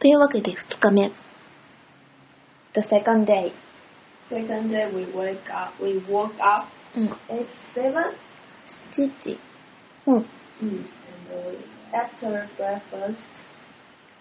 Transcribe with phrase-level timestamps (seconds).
[0.00, 1.10] というわけで2日目。
[2.74, 3.52] The second day.
[4.30, 5.82] Second day we wake up.
[5.82, 7.06] We woke up うん。
[7.28, 8.14] at seven.
[8.92, 9.38] 7時。
[10.06, 10.16] うん。
[10.16, 10.24] Mm.
[10.62, 10.84] And
[11.32, 13.16] uh, after breakfast,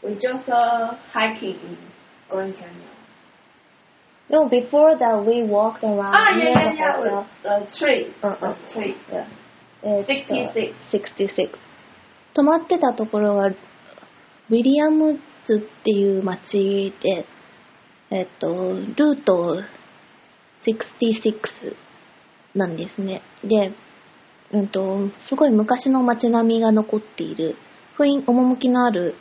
[0.04, 1.78] we just uh, hiking in
[2.30, 2.74] Grand Canyon.
[4.30, 6.94] No, before that we walked around Ah, near yeah, the yeah, yeah.
[6.98, 7.28] hotel.
[7.44, 8.14] With, uh, tree.
[8.24, 8.56] Uh, uh.
[8.68, 8.96] The tree.
[9.12, 9.28] Yeah.
[9.84, 11.50] えーっと66 66
[12.34, 17.27] 泊まってたところは、ウィリアム っていう町で、
[18.11, 19.63] えっと、ルート
[20.67, 21.77] 66
[22.55, 23.23] なんですね。
[23.45, 23.73] で、
[24.53, 27.57] うんと、すごい昔の街並みが残っている、
[27.99, 29.15] 雰囲趣のある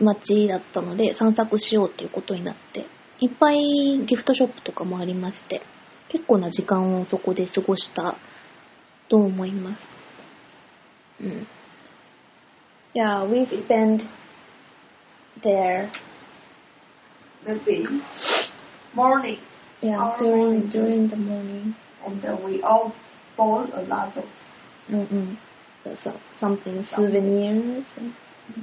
[0.00, 2.86] 街だったので散策しようっていうことになって、
[3.20, 3.58] いっぱい
[4.06, 5.62] ギフトショップとかもありまして、
[6.08, 8.16] 結構な時間をそこで過ごした
[9.08, 9.88] と思います。
[11.20, 11.46] うん。
[12.94, 14.02] Yeah, we spend
[15.42, 15.90] there,
[17.46, 17.86] Maybe
[18.94, 19.38] morning.
[19.80, 20.68] yeah, during, morning.
[20.70, 21.74] during the morning.
[22.06, 22.92] And uh, we all
[23.36, 24.24] bought a lot of
[24.90, 25.38] うんうん。
[25.84, 27.84] So, something, souvenirs.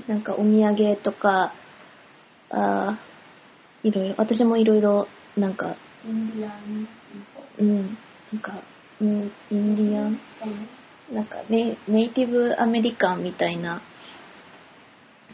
[0.08, 1.54] なんかお土産とか、
[2.50, 7.46] あーいろいろ、私もいろいろ、なんか、Indian people.
[7.60, 7.98] うん、
[8.34, 8.62] なんか、
[9.02, 10.20] うん、インディアン、
[11.12, 13.82] なんかネネイティブアメリカンみたいな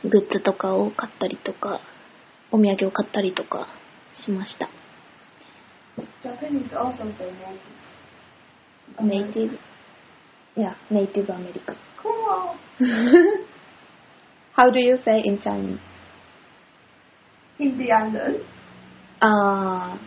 [0.10, 1.82] グッズとかを買ったりとか、
[2.52, 3.68] お土産を買ったりとか
[4.14, 4.70] しました。
[5.98, 6.70] Is native.
[9.02, 9.58] ネイティブ、
[10.58, 11.76] いや、ネイティブアメリカン。
[12.02, 12.56] Cool.
[14.56, 15.80] How do you say in Chinese?
[17.60, 18.42] Indian.
[19.20, 19.98] あ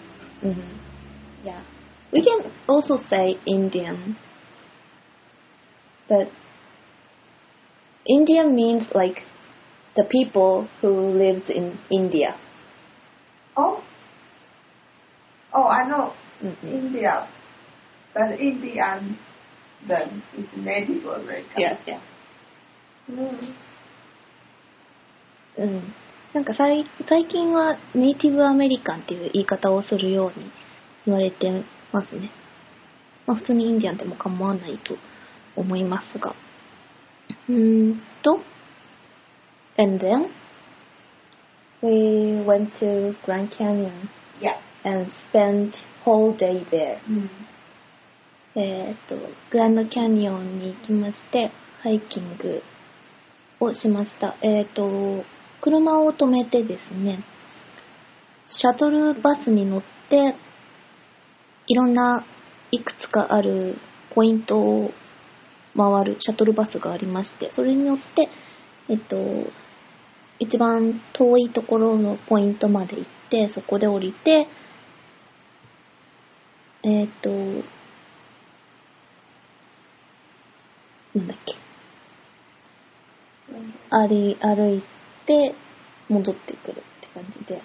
[0.43, 0.55] ー、うん。
[1.45, 1.61] Yeah.
[2.13, 4.17] We can also say Indian.
[6.09, 6.29] But
[8.07, 9.23] Indian means like
[9.99, 12.39] the people who lives in India.
[13.57, 13.83] Oh.
[15.53, 16.13] Oh, I know.
[16.41, 17.27] うんうん India.
[18.15, 19.17] But Indian
[19.89, 21.59] then is Native American.
[21.59, 22.01] Yes, yeah.
[23.11, 23.55] Mm.
[25.59, 25.95] うん。
[26.33, 30.51] なんか最最近はネイティブアメリカンっていう言い方をするように
[31.07, 32.31] 言われてますね。
[33.27, 34.97] まあ普通にインディアンでも構わないと
[35.57, 36.37] 思いますが。
[37.49, 38.41] うーんと。
[39.79, 40.33] And then
[41.81, 44.61] we went to Grand Canyon Yeah.
[44.85, 47.01] and spent whole day there.
[47.09, 47.29] Mm.
[48.55, 49.17] えっと、
[49.53, 51.53] グランドキャニオンに行きまして、
[51.83, 52.61] ハイキング
[53.61, 54.37] をしました。
[54.43, 55.23] えっと、
[55.61, 57.23] 車を止めてですね、
[58.49, 60.35] シャトルバスに乗って、
[61.69, 62.25] いろんな
[62.73, 63.77] いくつかある
[64.15, 64.91] ポイントを
[65.77, 68.29] 回るシャトルバスがありまして、それによって、
[68.89, 69.17] えっと、
[70.39, 74.47] 一番遠いところのポイントまで行って、そこで降りて、
[76.83, 77.31] えっと、
[81.15, 81.57] なんだっけ、
[83.91, 84.83] 歩い歩い
[85.27, 85.55] て
[86.09, 87.61] 戻ってくるって感じで。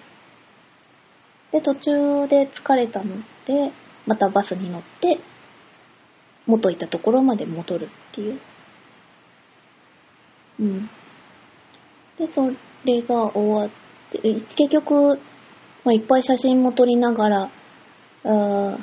[1.52, 3.72] で、途中で疲れたので、
[4.06, 5.20] またバスに乗って、
[6.46, 8.40] 元いたところまで戻るっていう。
[10.60, 10.90] うん。
[12.18, 12.48] で、そ
[12.84, 13.70] れが終わっ
[14.10, 14.18] て、
[14.56, 15.18] 結局、
[15.84, 17.50] まあ、いっぱい写真も撮りながら、
[18.26, 18.78] あ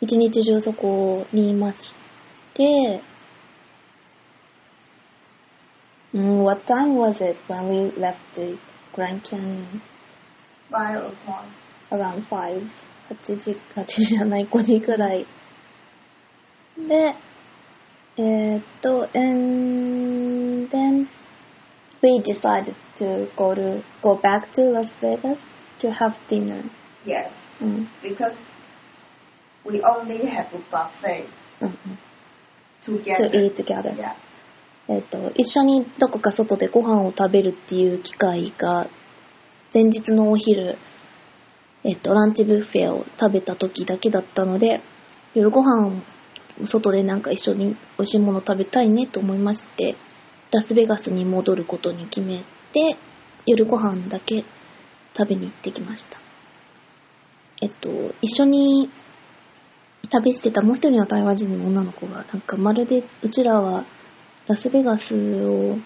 [0.00, 1.94] 一日中そこにいまし
[2.54, 3.02] て、
[6.12, 8.58] うん、what time was it when we left the
[8.94, 9.80] Grand Canyon?
[10.70, 11.64] Five o'clock.
[11.90, 12.62] around 5,
[13.26, 15.26] 8時、8時じゃない、5時くらい。
[16.76, 17.14] で、
[18.16, 21.06] えーっと、and then
[22.04, 25.38] we decided to go to, go back to Las Vegas
[25.80, 26.62] to have dinner.
[27.06, 27.30] Yes.
[27.60, 28.34] うん、Because
[29.64, 31.26] we only have a buffet
[31.62, 31.98] うん、うん。
[32.84, 33.30] together.
[33.30, 33.94] to eat together.
[33.96, 34.14] Yeah.
[34.86, 38.88] えっと、一緒にどこか外でご飯を食べるっていう機会が、
[39.72, 40.76] 前日のお昼、
[41.84, 44.82] えっと、ランチブッフェを食べた時だけだったので、
[45.32, 49.96] 夜ご飯を外でなんか一緒に美味しいもの食べたいねと思いまして、
[50.54, 52.96] ラスベガスに戻ることに決めて、
[53.44, 54.44] 夜ご飯だけ
[55.18, 56.18] 食べに行ってきました。
[57.60, 57.88] えっと、
[58.22, 58.88] 一緒に
[60.10, 63.84] 旅してたもう一人の台湾人の女の子が、なんかまるでうちらは
[64.46, 65.76] ラスベガスを、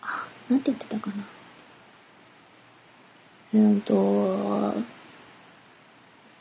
[0.00, 1.24] あ、なんて言ってたかな。
[3.54, 4.82] えーと、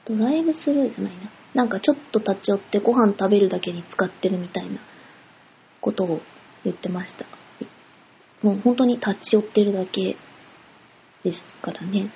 [0.05, 1.29] ドライブスルーじゃないな。
[1.53, 4.79] なんかちょっと立ち寄ってご飯食べるだけに使ってるみたいな
[5.81, 6.21] ことを
[6.63, 7.25] 言ってました。
[8.41, 10.17] もう本当に立ち寄ってるだけ
[11.23, 12.11] ですからね。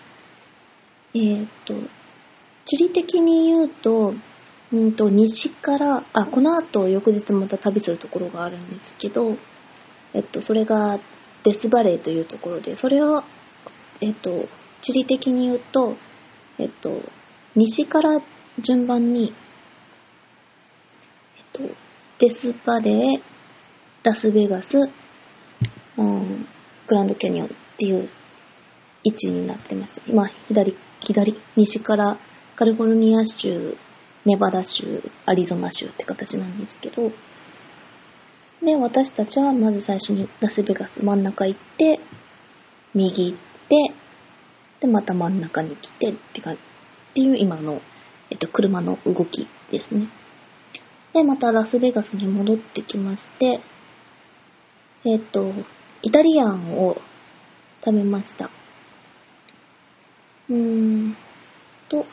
[1.13, 1.73] えーっと、
[2.65, 4.13] 地理的に言うと、
[4.73, 9.37] うんと、西から、あ、この後翌日また旅するところがあるんですけど、
[10.13, 10.99] えっと、それが
[11.43, 13.23] デスバレーというところで、それは、
[14.01, 14.47] えっと、
[14.81, 15.95] 地理的に言うと、
[16.57, 17.01] えっと、
[17.55, 18.21] 西から
[18.59, 19.33] 順番に、
[21.37, 21.75] えっと、
[22.19, 23.34] デスバレー、
[24.05, 24.67] ラスベガス、
[25.97, 26.45] うん、
[26.87, 28.07] グランドキャニオンっていう
[29.03, 29.99] 位置になってます。
[30.05, 32.19] 今、左、左、西から
[32.55, 33.75] カリフォルニア州、
[34.23, 37.11] ネバダ州、アリゾナ州って形なんですけど、
[38.63, 41.99] で、私たちはまず最初にラスベガス真ん中行って、
[42.93, 43.37] 右行っ
[43.69, 43.93] て、
[44.81, 46.57] で、また真ん中に来てってか、っ
[47.15, 47.81] ていう今の、
[48.29, 50.09] えっと、車の動きですね。
[51.11, 53.61] で、またラスベガスに戻ってきまして、
[55.07, 55.53] えっと、
[56.01, 56.97] イタリアンを
[57.85, 58.49] 食べました。
[60.49, 60.55] うー
[61.09, 61.15] ん
[61.87, 62.07] と、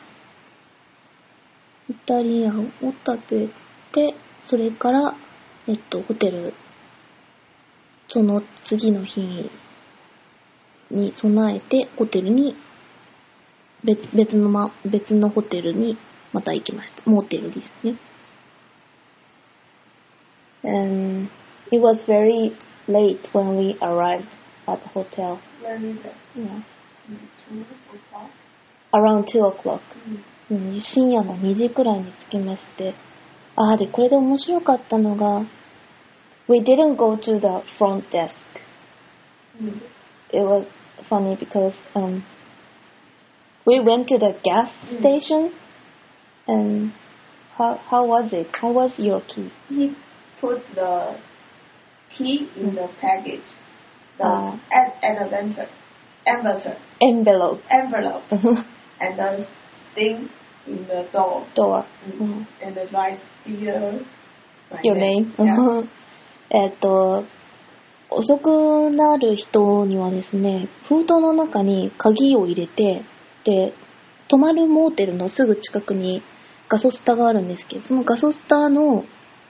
[1.89, 3.47] イタリアンを食べ
[3.91, 5.15] て、それから、
[5.67, 6.53] えっと、ホテル、
[8.09, 9.49] その次の日
[10.91, 12.55] に備えて、ホテルに、
[13.83, 15.97] 別別の、ま、別のホテルに
[16.31, 17.09] また行きました。
[17.09, 17.97] モーテルですね。
[20.63, 21.29] And
[21.71, 22.53] it was very
[22.88, 24.28] late when we arrived
[24.66, 25.40] at the hotel.
[25.62, 26.12] When is it?
[26.34, 26.62] Yeah.
[27.48, 27.64] Two
[27.94, 28.30] o'clock?
[28.92, 29.80] Around 2 o'clock.
[30.50, 32.94] うん深夜の2時くらいに着きまして、
[33.56, 35.44] ああ、で、これで面白かったのが、
[36.48, 38.32] We didn't go to the front desk.
[39.60, 39.80] Mm.
[40.32, 40.66] It was
[41.10, 42.22] funny because um,
[43.66, 45.00] we went to the gas Mm.
[45.00, 45.52] station
[46.46, 46.92] and
[47.58, 48.48] how, how was it?
[48.58, 49.50] How was your key?
[49.68, 49.94] He
[50.40, 51.18] put the
[52.17, 53.41] key in the package,
[54.17, 54.53] the Ah.
[54.71, 55.67] ad- adventure,
[56.25, 56.67] envelope,
[57.01, 57.61] Envelope.
[57.69, 58.23] envelope,
[58.99, 59.45] and the
[59.95, 60.29] thing
[60.67, 61.85] in the door, Door.
[62.19, 62.19] Mm.
[62.19, 62.45] Mhm.
[62.61, 63.19] and the right
[64.71, 65.33] my Your name?
[65.37, 65.85] Yeah.
[66.49, 67.23] えっと、
[68.09, 73.03] 遅くなる人にはですね、封筒の中に鍵を入れて、
[73.43, 73.73] で、
[74.29, 76.21] 泊まるモーテルのすぐ近くに
[76.69, 79.03] ガソスタがあるんですけど、そのガソスタの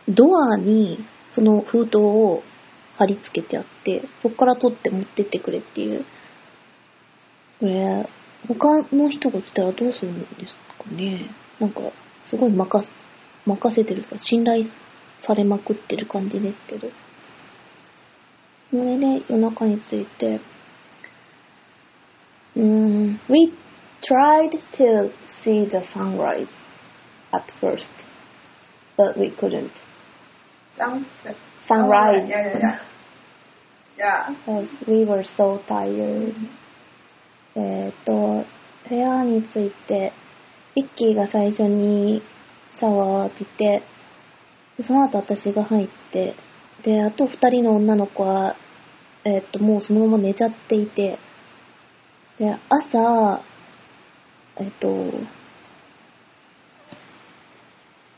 [0.08, 2.42] ドアにその封筒を
[2.98, 6.06] 貼り付けてあって、そこから取って持ってってくれっていう。
[7.60, 8.08] これ、
[8.48, 11.30] 他の人が来たらどうするんですかね。
[11.60, 11.82] なんか、
[12.24, 12.88] すごい任
[13.46, 14.66] 任せてるとか、信頼
[15.26, 16.90] されまくってる感じですけど。
[18.70, 20.40] それで夜中に着いて、
[22.56, 23.54] うーん、we
[24.02, 25.12] tried to
[25.44, 26.48] see the sunrise
[27.32, 27.84] at first,
[28.98, 29.70] but we couldn't.
[30.78, 31.36] Sunset.
[31.68, 32.24] Sunrise.
[32.24, 32.80] Oh, yeah, yeah, yeah.
[33.96, 34.30] Yeah.
[34.46, 36.34] Because we were so tired.
[37.56, 38.46] えっと、
[38.90, 40.12] 部屋に着いて、
[40.76, 42.24] ビッキーが最初に
[42.80, 43.84] シャワーを浴びて、
[44.78, 46.36] でその後私が入って、
[46.84, 48.56] で、あと二人の女の子は、
[49.24, 51.20] えっと、もうそのまま寝ちゃっていて、
[52.40, 53.44] で、朝、
[54.58, 55.12] えっと、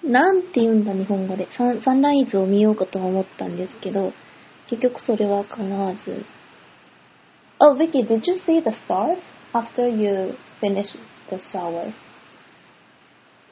[0.04, 1.46] なんて言うんだ、日本語で。
[1.56, 4.12] サンサンライズを見ようかと思ったんですけど、
[4.68, 6.24] 結局それは叶わず。
[7.60, 9.18] Oh, Vicky, did you see the stars
[9.52, 11.92] after you finished the shower?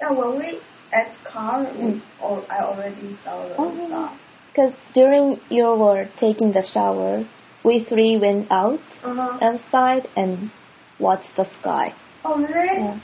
[0.01, 0.59] Yeah, when we
[0.93, 2.01] at car, we, Mm.
[2.23, 3.87] oh, I already saw the Oh.
[3.87, 4.13] star.
[4.55, 7.25] Because during you were taking the shower,
[7.63, 9.39] we three went out Uh-huh.
[9.43, 10.51] outside and
[10.99, 11.93] watched the sky.
[12.25, 12.83] Oh, really?
[12.83, 12.99] Yeah.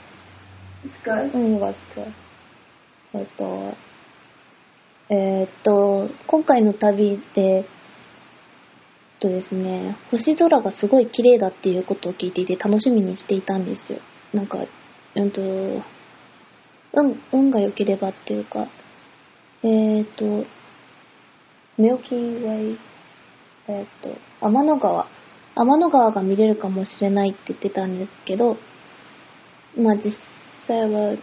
[0.85, 1.33] It's good.
[1.33, 2.15] Mm, it was good.
[3.14, 3.74] えっと、
[5.10, 7.66] えーっと、今回の旅で、
[9.20, 14.00] とですね、星空がすごい綺麗だっていうことを聞いていて楽しみにしていたんですよ。
[14.34, 14.60] なんか、
[15.16, 15.42] うんと、
[16.94, 18.68] 運、運が良ければっていうか、
[19.64, 20.46] えーっと、
[21.80, 22.80] ミルキーウェイ、
[23.68, 25.08] えーっと、天の川、
[25.56, 28.58] 天の川が見れるかもしれないって言ってたんですけど、
[29.76, 30.14] まあ実
[30.68, 31.16] 際は、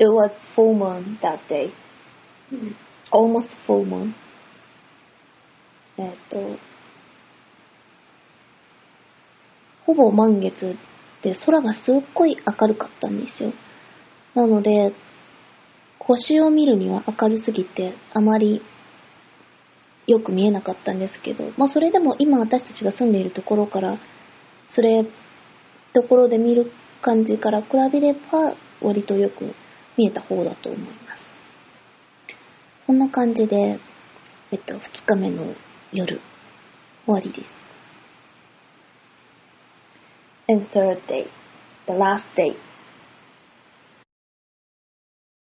[0.00, 1.72] it was full moon that day.
[2.50, 2.74] Mm.
[3.12, 4.14] almost full moon.
[5.98, 6.58] えっと、
[9.84, 10.76] ほぼ満月
[11.22, 13.52] で空がすっごい明るかったんですよ。
[14.34, 14.94] なので、
[15.98, 18.62] 星を見るには明るすぎてあまり
[20.06, 23.98] よく見えなかったんですけど、まあそれでも今私たちが住んでいるところから、
[24.70, 25.04] それ、
[25.92, 29.54] ところで見る感じから比べれば割とよく
[29.96, 31.22] 見えた方だと思います。
[32.86, 33.78] こんな感じで、
[34.50, 35.54] えっと、2日目の
[35.92, 36.20] 夜、
[37.06, 37.54] 終わりです。
[40.48, 41.26] And third day,
[41.86, 42.56] the last day.